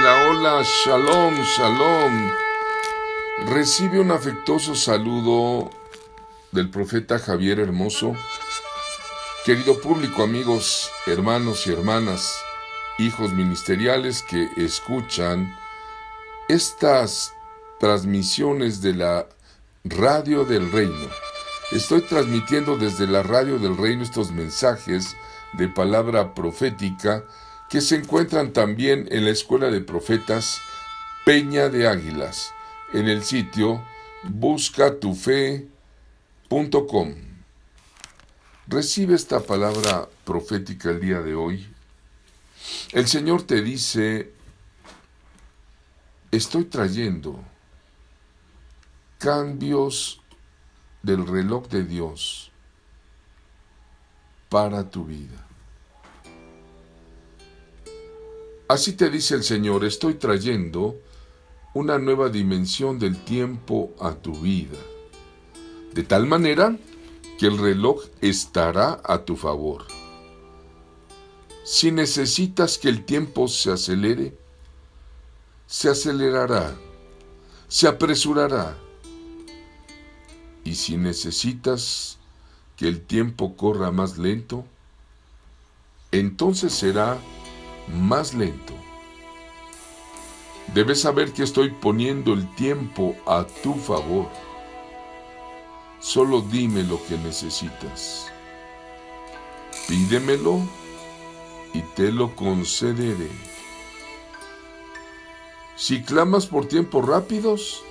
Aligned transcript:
Hola, 0.00 0.28
hola, 0.28 0.62
shalom, 0.62 1.42
shalom. 1.42 2.30
Recibe 3.46 3.98
un 3.98 4.12
afectuoso 4.12 4.76
saludo 4.76 5.72
del 6.52 6.70
profeta 6.70 7.18
Javier 7.18 7.58
Hermoso. 7.58 8.14
Querido 9.44 9.80
público, 9.80 10.22
amigos, 10.22 10.88
hermanos 11.06 11.66
y 11.66 11.72
hermanas, 11.72 12.32
hijos 12.98 13.32
ministeriales 13.32 14.22
que 14.22 14.48
escuchan 14.56 15.52
estas 16.48 17.34
transmisiones 17.80 18.80
de 18.80 18.94
la 18.94 19.26
Radio 19.82 20.44
del 20.44 20.70
Reino. 20.70 21.08
Estoy 21.72 22.02
transmitiendo 22.02 22.76
desde 22.76 23.08
la 23.08 23.24
Radio 23.24 23.58
del 23.58 23.76
Reino 23.76 24.04
estos 24.04 24.30
mensajes 24.30 25.16
de 25.54 25.66
palabra 25.66 26.34
profética 26.34 27.24
que 27.68 27.80
se 27.80 27.96
encuentran 27.96 28.52
también 28.52 29.08
en 29.10 29.24
la 29.24 29.30
Escuela 29.30 29.70
de 29.70 29.80
Profetas 29.80 30.60
Peña 31.24 31.68
de 31.68 31.86
Águilas, 31.86 32.52
en 32.94 33.08
el 33.08 33.22
sitio 33.22 33.84
buscatufe.com. 34.24 35.68
Recibe 38.66 39.14
esta 39.14 39.40
palabra 39.40 40.08
profética 40.24 40.90
el 40.90 41.00
día 41.00 41.20
de 41.20 41.34
hoy. 41.34 41.66
El 42.92 43.06
Señor 43.06 43.42
te 43.42 43.60
dice, 43.60 44.32
estoy 46.30 46.64
trayendo 46.64 47.42
cambios 49.18 50.20
del 51.02 51.26
reloj 51.26 51.68
de 51.68 51.84
Dios 51.84 52.50
para 54.48 54.88
tu 54.88 55.04
vida. 55.04 55.47
Así 58.68 58.92
te 58.92 59.08
dice 59.08 59.34
el 59.34 59.44
Señor, 59.44 59.82
estoy 59.82 60.14
trayendo 60.14 61.00
una 61.72 61.98
nueva 61.98 62.28
dimensión 62.28 62.98
del 62.98 63.16
tiempo 63.16 63.94
a 63.98 64.12
tu 64.12 64.34
vida, 64.34 64.76
de 65.94 66.02
tal 66.02 66.26
manera 66.26 66.76
que 67.38 67.46
el 67.46 67.56
reloj 67.56 68.04
estará 68.20 69.00
a 69.04 69.24
tu 69.24 69.36
favor. 69.36 69.86
Si 71.64 71.90
necesitas 71.90 72.76
que 72.76 72.90
el 72.90 73.06
tiempo 73.06 73.48
se 73.48 73.72
acelere, 73.72 74.36
se 75.66 75.88
acelerará, 75.88 76.76
se 77.68 77.88
apresurará. 77.88 78.76
Y 80.64 80.74
si 80.74 80.98
necesitas 80.98 82.18
que 82.76 82.86
el 82.86 83.00
tiempo 83.00 83.56
corra 83.56 83.90
más 83.90 84.18
lento, 84.18 84.66
entonces 86.12 86.74
será 86.74 87.18
más 87.88 88.34
lento. 88.34 88.74
Debes 90.74 91.00
saber 91.00 91.32
que 91.32 91.42
estoy 91.42 91.70
poniendo 91.70 92.34
el 92.34 92.54
tiempo 92.54 93.16
a 93.26 93.44
tu 93.62 93.74
favor. 93.74 94.28
Solo 95.98 96.42
dime 96.42 96.82
lo 96.82 97.02
que 97.06 97.16
necesitas. 97.16 98.26
Pídemelo 99.88 100.60
y 101.72 101.80
te 101.96 102.12
lo 102.12 102.36
concederé. 102.36 103.30
Si 105.76 106.02
clamas 106.02 106.46
por 106.46 106.66
tiempos 106.66 107.06
rápidos, 107.06 107.82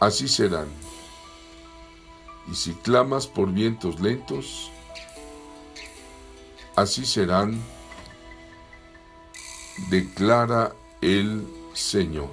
así 0.00 0.28
serán. 0.28 0.68
Y 2.50 2.54
si 2.54 2.74
clamas 2.74 3.26
por 3.26 3.50
vientos 3.50 4.00
lentos, 4.00 4.70
así 6.76 7.06
serán 7.06 7.62
declara 9.90 10.74
el 11.00 11.46
Señor. 11.74 12.30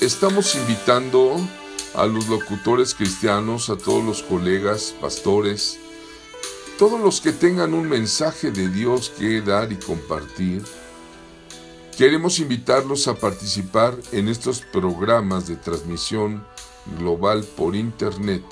Estamos 0.00 0.54
invitando 0.54 1.36
a 1.94 2.06
los 2.06 2.28
locutores 2.28 2.94
cristianos, 2.94 3.70
a 3.70 3.76
todos 3.76 4.04
los 4.04 4.22
colegas, 4.22 4.94
pastores, 5.00 5.78
todos 6.78 7.00
los 7.00 7.20
que 7.20 7.32
tengan 7.32 7.74
un 7.74 7.88
mensaje 7.88 8.50
de 8.50 8.68
Dios 8.68 9.10
que 9.18 9.40
dar 9.40 9.72
y 9.72 9.76
compartir, 9.76 10.62
Queremos 11.96 12.38
invitarlos 12.40 13.08
a 13.08 13.14
participar 13.14 13.96
en 14.12 14.28
estos 14.28 14.60
programas 14.60 15.46
de 15.48 15.56
transmisión 15.56 16.46
global 16.98 17.42
por 17.56 17.74
Internet 17.74 18.44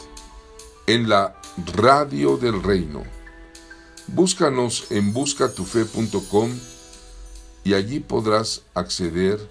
en 0.86 1.10
la 1.10 1.38
Radio 1.74 2.38
del 2.38 2.62
Reino. 2.62 3.04
Búscanos 4.06 4.90
en 4.90 5.12
buscatufe.com 5.12 6.58
y 7.64 7.74
allí 7.74 8.00
podrás 8.00 8.62
acceder 8.72 9.46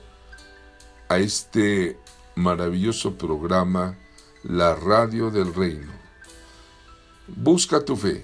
a 1.07 1.19
este 1.19 1.99
maravilloso 2.33 3.15
programa, 3.15 3.95
la 4.41 4.73
Radio 4.73 5.29
del 5.29 5.53
Reino. 5.53 5.91
Buscatufe.com 7.27 8.23